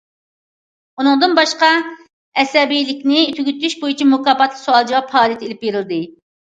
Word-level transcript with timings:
ئۇنىڭدىن 1.01 1.35
باشقا، 1.41 1.69
ئەسەبىيلىكنى 2.45 3.23
تۈگىتىش 3.39 3.79
بويىچە 3.85 4.11
مۇكاپاتلىق 4.17 4.67
سوئال- 4.67 4.93
جاۋاب 4.95 5.11
پائالىيىتى 5.15 5.51
ئېلىپ 5.51 5.67
بېرىلدى. 5.71 6.07